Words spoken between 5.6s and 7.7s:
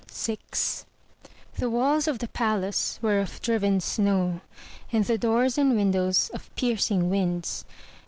windows of piercing winds.